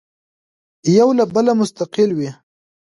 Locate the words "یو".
0.97-1.09